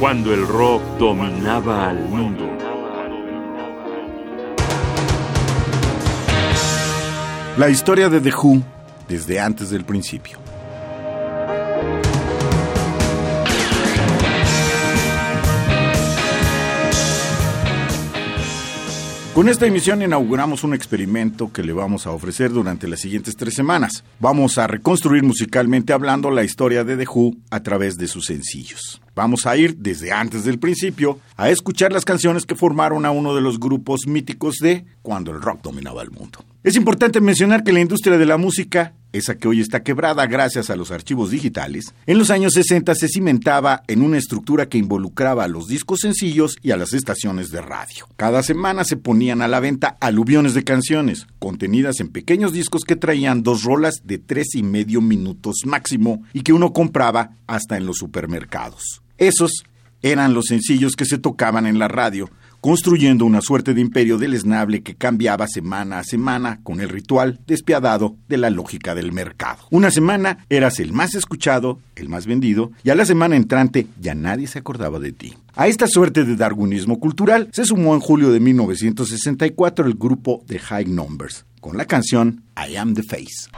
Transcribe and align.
cuando 0.00 0.32
el 0.32 0.48
rock 0.48 0.82
dominaba 0.98 1.90
al 1.90 2.08
mundo. 2.08 2.48
La 7.58 7.68
historia 7.68 8.08
de 8.08 8.22
The 8.22 8.32
Who 8.32 8.62
desde 9.06 9.38
antes 9.38 9.68
del 9.68 9.84
principio. 9.84 10.38
Con 19.34 19.48
esta 19.48 19.64
emisión 19.64 20.02
inauguramos 20.02 20.64
un 20.64 20.74
experimento 20.74 21.52
que 21.52 21.62
le 21.62 21.72
vamos 21.72 22.04
a 22.04 22.10
ofrecer 22.10 22.50
durante 22.50 22.88
las 22.88 22.98
siguientes 22.98 23.36
tres 23.36 23.54
semanas. 23.54 24.02
Vamos 24.18 24.58
a 24.58 24.66
reconstruir 24.66 25.22
musicalmente 25.22 25.92
hablando 25.92 26.32
la 26.32 26.42
historia 26.42 26.82
de 26.82 26.96
The 26.96 27.06
Who 27.08 27.36
a 27.48 27.62
través 27.62 27.96
de 27.96 28.08
sus 28.08 28.26
sencillos. 28.26 29.00
Vamos 29.14 29.46
a 29.46 29.56
ir 29.56 29.76
desde 29.76 30.10
antes 30.10 30.44
del 30.44 30.58
principio 30.58 31.20
a 31.36 31.48
escuchar 31.48 31.92
las 31.92 32.04
canciones 32.04 32.44
que 32.44 32.56
formaron 32.56 33.06
a 33.06 33.12
uno 33.12 33.32
de 33.32 33.40
los 33.40 33.60
grupos 33.60 34.08
míticos 34.08 34.56
de 34.60 34.84
cuando 35.00 35.30
el 35.30 35.40
rock 35.40 35.62
dominaba 35.62 36.02
el 36.02 36.10
mundo. 36.10 36.40
Es 36.64 36.74
importante 36.74 37.20
mencionar 37.20 37.62
que 37.62 37.72
la 37.72 37.80
industria 37.80 38.18
de 38.18 38.26
la 38.26 38.36
música, 38.36 38.94
esa 39.12 39.36
que 39.36 39.48
hoy 39.48 39.60
está 39.60 39.82
quebrada 39.82 40.26
gracias 40.26 40.70
a 40.70 40.76
los 40.76 40.90
archivos 40.90 41.30
digitales, 41.30 41.94
en 42.06 42.18
los 42.18 42.30
años 42.30 42.52
60 42.54 42.94
se 42.94 43.08
cimentaba 43.08 43.82
en 43.88 44.02
una 44.02 44.18
estructura 44.18 44.68
que 44.68 44.78
involucraba 44.78 45.44
a 45.44 45.48
los 45.48 45.68
discos 45.68 46.00
sencillos 46.00 46.56
y 46.62 46.70
a 46.70 46.76
las 46.76 46.92
estaciones 46.92 47.50
de 47.50 47.60
radio. 47.60 48.08
Cada 48.16 48.42
semana 48.42 48.84
se 48.84 48.96
ponían 48.96 49.42
a 49.42 49.48
la 49.48 49.60
venta 49.60 49.96
aluviones 50.00 50.54
de 50.54 50.64
canciones, 50.64 51.26
contenidas 51.38 52.00
en 52.00 52.08
pequeños 52.08 52.52
discos 52.52 52.84
que 52.84 52.96
traían 52.96 53.42
dos 53.42 53.64
rolas 53.64 54.02
de 54.04 54.18
tres 54.18 54.54
y 54.54 54.62
medio 54.62 55.00
minutos 55.00 55.62
máximo 55.64 56.22
y 56.32 56.42
que 56.42 56.52
uno 56.52 56.72
compraba 56.72 57.36
hasta 57.46 57.76
en 57.76 57.86
los 57.86 57.98
supermercados. 57.98 59.02
Esos 59.18 59.64
eran 60.02 60.34
los 60.34 60.46
sencillos 60.46 60.96
que 60.96 61.04
se 61.04 61.18
tocaban 61.18 61.66
en 61.66 61.78
la 61.78 61.88
radio, 61.88 62.30
construyendo 62.60 63.24
una 63.24 63.40
suerte 63.40 63.74
de 63.74 63.80
imperio 63.80 64.18
deleznable 64.18 64.82
que 64.82 64.94
cambiaba 64.94 65.46
semana 65.46 65.98
a 65.98 66.04
semana 66.04 66.60
con 66.62 66.80
el 66.80 66.88
ritual 66.88 67.40
despiadado 67.46 68.16
de 68.28 68.36
la 68.36 68.50
lógica 68.50 68.94
del 68.94 69.12
mercado. 69.12 69.62
Una 69.70 69.90
semana 69.90 70.44
eras 70.48 70.80
el 70.80 70.92
más 70.92 71.14
escuchado, 71.14 71.80
el 71.96 72.08
más 72.08 72.26
vendido, 72.26 72.72
y 72.84 72.90
a 72.90 72.94
la 72.94 73.04
semana 73.04 73.36
entrante 73.36 73.86
ya 74.00 74.14
nadie 74.14 74.46
se 74.46 74.58
acordaba 74.58 74.98
de 74.98 75.12
ti. 75.12 75.34
A 75.54 75.68
esta 75.68 75.86
suerte 75.86 76.24
de 76.24 76.36
darwinismo 76.36 77.00
cultural 77.00 77.48
se 77.52 77.64
sumó 77.64 77.94
en 77.94 78.00
julio 78.00 78.30
de 78.30 78.40
1964 78.40 79.86
el 79.86 79.94
grupo 79.94 80.42
The 80.46 80.58
High 80.58 80.86
Numbers, 80.86 81.44
con 81.60 81.76
la 81.76 81.86
canción 81.86 82.44
I 82.56 82.76
Am 82.76 82.94
the 82.94 83.02
Face. 83.02 83.50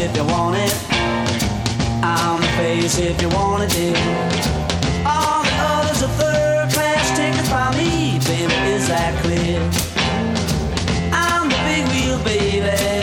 If 0.00 0.16
you 0.16 0.24
want 0.24 0.56
it. 0.56 0.74
I'm 2.02 2.40
the 2.40 2.46
face 2.56 2.98
if 2.98 3.20
you 3.20 3.28
want 3.28 3.64
it, 3.64 3.70
dear. 3.70 3.96
All 5.04 5.42
the 5.42 5.54
others 5.58 6.02
are 6.02 6.08
third 6.20 6.72
class 6.72 7.16
tickets 7.16 7.50
by 7.50 7.70
me, 7.76 8.18
baby, 8.20 8.54
is 8.72 8.88
that 8.88 9.12
clear? 9.22 9.60
I'm 11.12 11.48
the 11.48 11.56
big 11.66 11.86
wheel, 11.92 12.18
baby. 12.24 12.99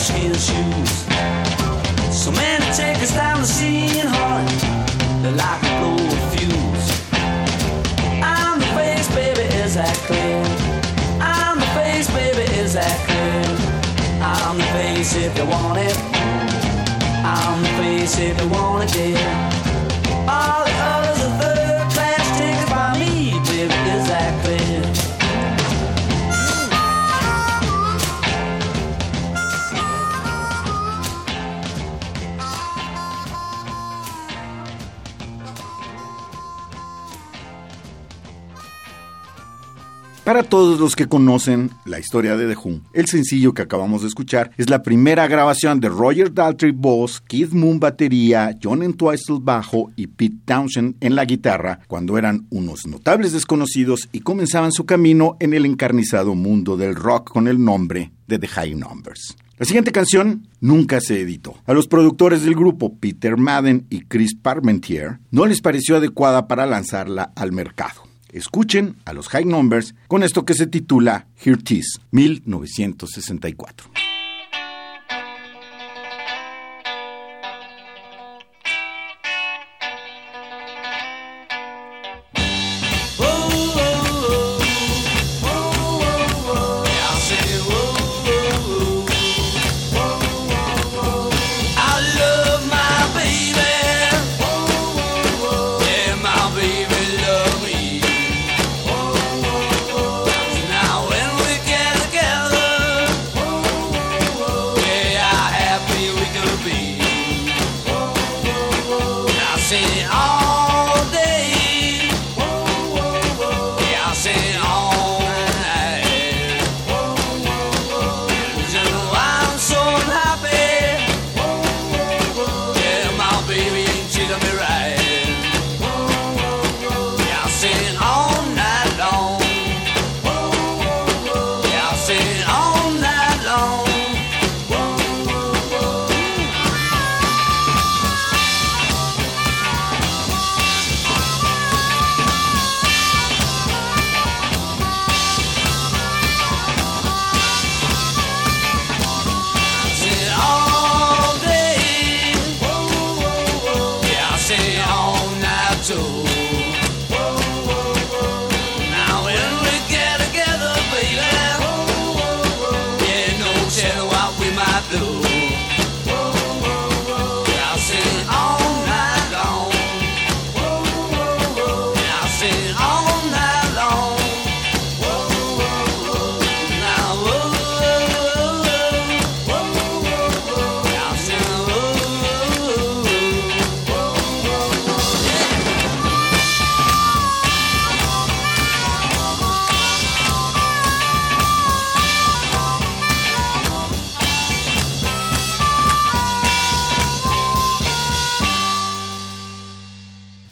White 0.00 0.36
shoes. 0.36 1.04
So 2.10 2.30
many 2.32 2.64
tickets 2.74 3.14
down 3.14 3.40
the 3.40 3.46
scene, 3.46 4.06
honey, 4.06 4.56
they're 5.22 5.32
a 5.32 5.58
blow 5.78 5.94
of 5.94 6.34
fuse. 6.34 6.88
I'm 8.22 8.60
the 8.60 8.66
face, 8.76 9.08
baby, 9.14 9.42
is 9.62 9.74
that 9.74 9.96
clear? 10.06 10.42
I'm 11.20 11.58
the 11.58 11.66
face, 11.78 12.10
baby, 12.10 12.44
is 12.58 12.74
that 12.74 12.96
clear? 13.06 13.44
I'm 14.22 14.58
the 14.58 14.64
face 14.64 15.16
if 15.16 15.36
you 15.36 15.46
want 15.46 15.78
it. 15.78 15.96
I'm 17.24 17.62
the 17.62 17.68
face 17.80 18.18
if 18.18 18.40
you 18.40 18.48
want 18.48 18.84
it, 18.84 18.92
dear. 18.92 19.59
Para 40.30 40.44
todos 40.44 40.78
los 40.78 40.94
que 40.94 41.08
conocen 41.08 41.72
la 41.84 41.98
historia 41.98 42.36
de 42.36 42.46
The 42.46 42.56
Who, 42.56 42.82
el 42.92 43.06
sencillo 43.08 43.52
que 43.52 43.62
acabamos 43.62 44.02
de 44.02 44.06
escuchar 44.06 44.52
es 44.58 44.70
la 44.70 44.80
primera 44.80 45.26
grabación 45.26 45.80
de 45.80 45.88
Roger 45.88 46.32
Daltrey 46.32 46.70
voz, 46.70 47.20
Keith 47.20 47.50
Moon 47.50 47.80
batería, 47.80 48.56
John 48.62 48.84
Entwistle 48.84 49.38
bajo 49.40 49.90
y 49.96 50.06
Pete 50.06 50.36
Townshend 50.44 50.94
en 51.00 51.16
la 51.16 51.24
guitarra 51.24 51.80
cuando 51.88 52.16
eran 52.16 52.46
unos 52.50 52.86
notables 52.86 53.32
desconocidos 53.32 54.08
y 54.12 54.20
comenzaban 54.20 54.70
su 54.70 54.86
camino 54.86 55.36
en 55.40 55.52
el 55.52 55.66
encarnizado 55.66 56.36
mundo 56.36 56.76
del 56.76 56.94
rock 56.94 57.32
con 57.32 57.48
el 57.48 57.60
nombre 57.64 58.12
de 58.28 58.38
The 58.38 58.46
High 58.46 58.76
Numbers. 58.76 59.36
La 59.58 59.66
siguiente 59.66 59.90
canción 59.90 60.46
nunca 60.60 61.00
se 61.00 61.20
editó. 61.20 61.56
A 61.66 61.72
los 61.72 61.88
productores 61.88 62.44
del 62.44 62.54
grupo, 62.54 62.96
Peter 63.00 63.36
Madden 63.36 63.88
y 63.90 64.02
Chris 64.02 64.36
Parmentier, 64.36 65.18
no 65.32 65.44
les 65.46 65.60
pareció 65.60 65.96
adecuada 65.96 66.46
para 66.46 66.66
lanzarla 66.66 67.32
al 67.34 67.50
mercado. 67.50 68.09
Escuchen 68.32 68.96
a 69.04 69.12
los 69.12 69.28
High 69.28 69.44
Numbers 69.44 69.94
con 70.08 70.22
esto 70.22 70.44
que 70.44 70.54
se 70.54 70.66
titula 70.66 71.26
Here 71.42 71.58
It 71.60 71.70
Is, 71.70 72.00
1964. 72.10 73.99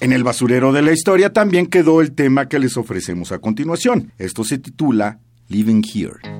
En 0.08 0.14
el 0.14 0.24
basurero 0.24 0.72
de 0.72 0.80
la 0.80 0.90
historia 0.90 1.34
también 1.34 1.66
quedó 1.66 2.00
el 2.00 2.12
tema 2.12 2.48
que 2.48 2.58
les 2.58 2.78
ofrecemos 2.78 3.30
a 3.30 3.40
continuación. 3.40 4.10
Esto 4.16 4.42
se 4.42 4.56
titula 4.56 5.18
Living 5.48 5.82
Here. 5.82 6.37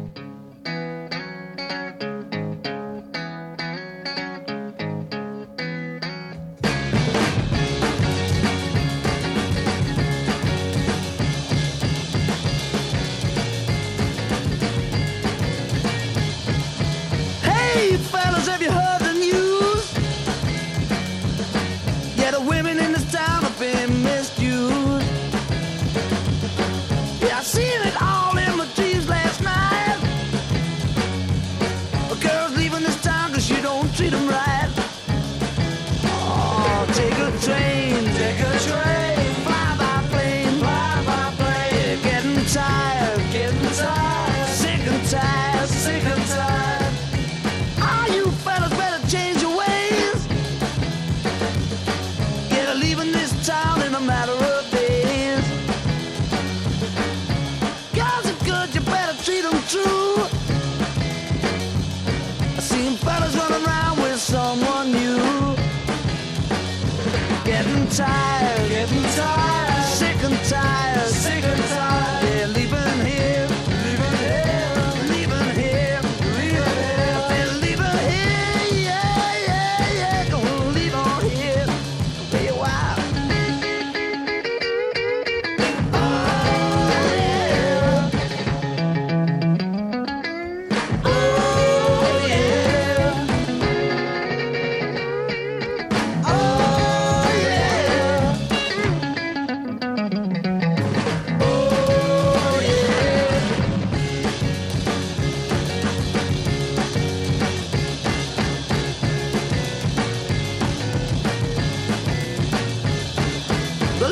time 67.99 68.58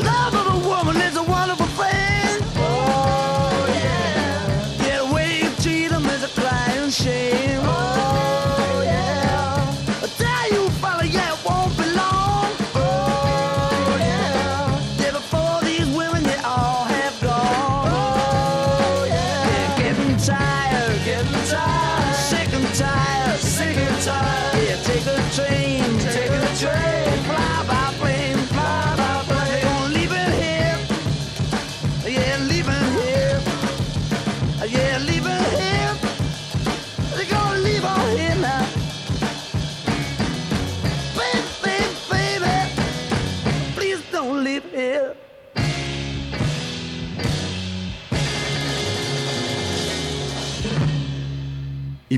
love 0.07 0.36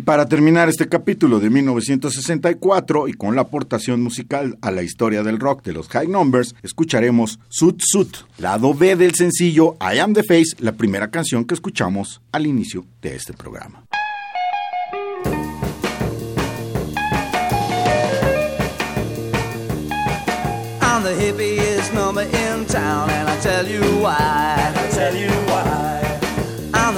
para 0.09 0.27
terminar 0.27 0.71
este 0.71 0.89
capítulo 0.89 1.39
de 1.39 1.51
1964 1.51 3.09
y 3.09 3.13
con 3.13 3.37
la 3.37 3.43
aportación 3.43 4.01
musical 4.03 4.57
a 4.63 4.71
la 4.71 4.83
historia 4.83 5.23
del 5.23 5.39
rock 5.39 5.63
de 5.63 5.75
los 5.75 5.87
High 5.89 6.09
Numbers, 6.09 6.55
escucharemos 6.63 7.39
Sut 7.51 7.83
Sut, 7.85 8.17
lado 8.39 8.73
B 8.73 8.97
del 8.97 9.15
sencillo 9.15 9.77
I 9.83 9.99
Am 9.99 10.15
the 10.15 10.23
Face, 10.23 10.57
la 10.61 10.73
primera 10.73 11.11
canción 11.11 11.45
que 11.45 11.53
escuchamos 11.53 12.23
al 12.33 12.47
inicio 12.47 12.87
de 13.03 13.17
este 13.17 13.35
programa. 13.35 13.85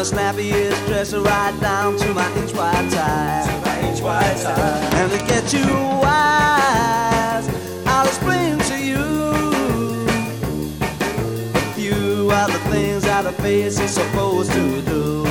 The 0.00 0.07
snappiest 0.07 0.87
dresser 0.87 1.21
right 1.21 1.54
down 1.61 1.99
to 1.99 2.14
my 2.14 2.26
inch 2.37 2.54
wide 2.54 2.90
tie. 2.90 3.45
To 3.47 3.69
my 3.69 3.80
inch 3.87 4.00
wide 4.00 4.37
tie. 4.38 4.88
And 4.95 5.12
to 5.12 5.19
get 5.26 5.52
you 5.52 5.66
wise, 6.00 7.47
I'll 7.87 8.07
explain 8.07 8.59
to 8.71 8.78
you 8.83 8.97
a 11.54 11.73
few 11.75 12.33
of 12.33 12.50
the 12.50 12.59
things 12.71 13.02
that 13.02 13.26
a 13.26 13.33
face 13.42 13.78
is 13.78 13.90
supposed 13.90 14.50
to 14.52 14.80
do. 14.80 15.25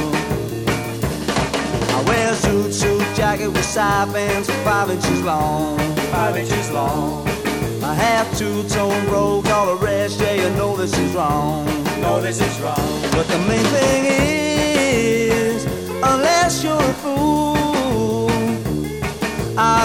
I 1.95 2.03
wear 2.05 2.31
a 2.31 2.35
suit, 2.35 2.71
suit 2.71 3.15
jacket 3.15 3.47
with 3.47 3.65
side 3.65 4.13
bands 4.13 4.51
five 4.63 4.91
inches 4.91 5.23
long. 5.23 5.79
Five 6.11 6.38
inches 6.38 6.69
long. 6.69 7.27
I 7.81 7.95
have 7.95 8.38
two-tone 8.38 9.07
robe, 9.07 9.47
all 9.47 9.75
the 9.75 9.83
rest, 9.83 10.19
yeah, 10.21 10.33
you 10.33 10.49
know 10.55 10.75
this 10.77 10.95
is 10.95 11.15
wrong. 11.15 11.65
No, 12.01 12.21
this 12.21 12.39
is 12.39 12.59
wrong. 12.61 13.01
But 13.13 13.27
the 13.27 13.39
main 13.39 13.65
thing 13.65 14.05
is, 14.05 14.18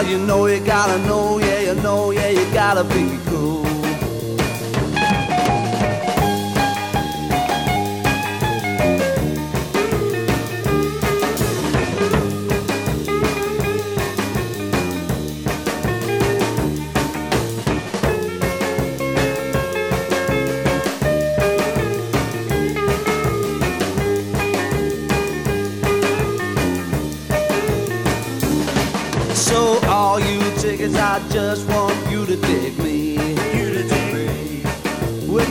you 0.02 0.18
know 0.18 0.46
you 0.46 0.60
gotta 0.60 0.98
know, 1.06 1.38
yeah, 1.38 1.60
you 1.60 1.74
know, 1.80 2.10
yeah, 2.10 2.28
you 2.28 2.44
gotta 2.52 2.82
be 2.84 3.18
cool. 3.26 3.73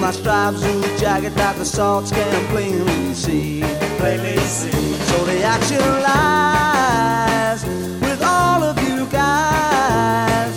My 0.04 0.12
stripes 0.12 0.60
blue 0.60 0.98
jacket 0.98 1.34
that 1.36 1.56
the 1.56 1.64
salts 1.64 2.12
can 2.12 2.46
plainly 2.48 3.14
see. 3.14 3.62
Plainly 4.00 4.38
see. 4.40 4.70
So 5.10 5.24
the 5.24 5.42
action 5.44 5.80
lies 5.80 7.64
with 8.02 8.22
all 8.22 8.62
of 8.64 8.76
you 8.84 9.06
guys. 9.08 10.54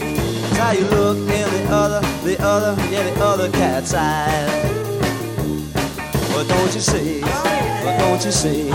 It's 0.00 0.56
how 0.58 0.72
you 0.72 0.84
look 0.86 1.16
in 1.16 1.48
the 1.56 1.64
other, 1.70 2.00
the 2.24 2.36
other, 2.42 2.74
yeah, 2.90 3.04
the 3.08 3.24
other 3.24 3.48
cat's 3.52 3.94
eyes. 3.94 4.50
What 6.34 6.48
don't 6.48 6.74
you 6.74 6.80
see? 6.80 7.20
What 7.84 8.00
don't 8.00 8.24
you 8.24 8.32
see? 8.32 8.68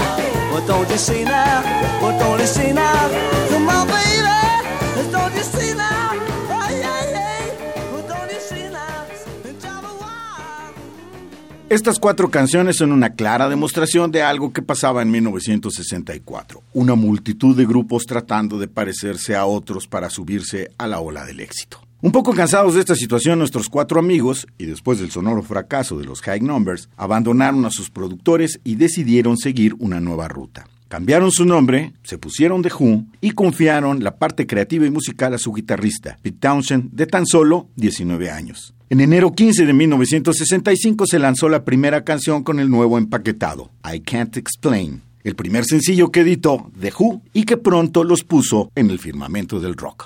What 0.53 0.65
don't 0.67 0.89
you 0.89 0.97
see 0.97 1.25
now? 1.25 2.01
What 2.01 2.17
don't 2.17 2.39
you 2.39 2.47
see 2.47 2.71
now? 2.71 3.09
Come 3.49 3.67
on, 3.67 3.87
baby. 3.87 5.11
Don't 5.11 5.35
you 5.35 5.43
see 5.43 5.73
now? 5.73 5.96
Estas 11.69 11.99
cuatro 11.99 12.31
canciones 12.31 12.77
son 12.77 12.93
una 12.93 13.09
clara 13.09 13.49
demostración 13.49 14.09
de 14.09 14.23
algo 14.23 14.53
que 14.53 14.61
pasaba 14.61 15.01
en 15.01 15.11
1964. 15.11 16.63
Una 16.71 16.95
multitud 16.95 17.57
de 17.57 17.65
grupos 17.65 18.05
tratando 18.05 18.57
de 18.57 18.69
parecerse 18.69 19.35
a 19.35 19.45
otros 19.45 19.85
para 19.85 20.09
subirse 20.09 20.71
a 20.77 20.87
la 20.87 21.01
ola 21.01 21.25
del 21.25 21.41
éxito. 21.41 21.81
Un 21.99 22.13
poco 22.13 22.33
cansados 22.33 22.75
de 22.75 22.79
esta 22.79 22.95
situación, 22.95 23.39
nuestros 23.39 23.67
cuatro 23.67 23.99
amigos, 23.99 24.47
y 24.57 24.65
después 24.65 24.99
del 24.99 25.11
sonoro 25.11 25.43
fracaso 25.43 25.99
de 25.99 26.05
los 26.05 26.21
High 26.21 26.39
Numbers, 26.39 26.87
abandonaron 26.95 27.65
a 27.65 27.69
sus 27.69 27.89
productores 27.89 28.61
y 28.63 28.75
decidieron 28.75 29.35
seguir 29.35 29.75
una 29.77 29.99
nueva 29.99 30.29
ruta. 30.29 30.67
Cambiaron 30.87 31.31
su 31.31 31.45
nombre, 31.45 31.93
se 32.03 32.17
pusieron 32.17 32.61
The 32.61 32.71
Who 32.73 33.05
y 33.19 33.31
confiaron 33.31 34.03
la 34.03 34.17
parte 34.17 34.47
creativa 34.47 34.85
y 34.85 34.89
musical 34.89 35.33
a 35.33 35.37
su 35.37 35.53
guitarrista, 35.53 36.17
Pete 36.21 36.37
Townshend, 36.39 36.91
de 36.91 37.07
tan 37.07 37.25
solo 37.25 37.67
19 37.75 38.31
años. 38.31 38.73
En 38.89 39.01
enero 39.01 39.33
15 39.33 39.65
de 39.65 39.73
1965 39.73 41.05
se 41.07 41.19
lanzó 41.19 41.49
la 41.49 41.65
primera 41.65 42.05
canción 42.05 42.43
con 42.43 42.61
el 42.61 42.69
nuevo 42.69 42.97
empaquetado, 42.97 43.69
I 43.83 43.99
Can't 43.99 44.37
Explain, 44.37 45.01
el 45.25 45.35
primer 45.35 45.65
sencillo 45.65 46.09
que 46.09 46.21
editó 46.21 46.71
The 46.79 46.93
Who 46.97 47.21
y 47.33 47.43
que 47.43 47.57
pronto 47.57 48.05
los 48.05 48.23
puso 48.23 48.71
en 48.75 48.89
el 48.89 48.99
firmamento 48.99 49.59
del 49.59 49.75
rock. 49.75 50.05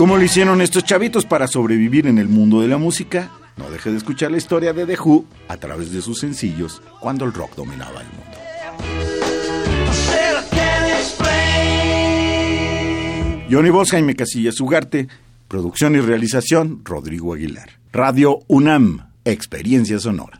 cómo 0.00 0.16
lo 0.16 0.24
hicieron 0.24 0.62
estos 0.62 0.82
chavitos 0.84 1.26
para 1.26 1.46
sobrevivir 1.46 2.06
en 2.06 2.16
el 2.16 2.26
mundo 2.26 2.62
de 2.62 2.68
la 2.68 2.78
música? 2.78 3.30
No 3.58 3.70
deje 3.70 3.90
de 3.90 3.98
escuchar 3.98 4.30
la 4.30 4.38
historia 4.38 4.72
de 4.72 4.86
The 4.86 4.98
Who 4.98 5.26
a 5.46 5.58
través 5.58 5.92
de 5.92 6.00
sus 6.00 6.20
sencillos 6.20 6.80
cuando 7.00 7.26
el 7.26 7.34
rock 7.34 7.54
dominaba 7.54 8.00
el 8.00 8.06
mundo. 8.06 8.38
Johnny 13.50 13.68
Bosch, 13.68 13.90
Jaime 13.90 14.16
Casillas 14.16 14.58
Ugarte, 14.62 15.06
producción 15.48 15.94
y 15.94 16.00
realización 16.00 16.80
Rodrigo 16.82 17.34
Aguilar. 17.34 17.68
Radio 17.92 18.38
UNAM, 18.46 19.10
experiencia 19.26 19.98
sonora. 19.98 20.38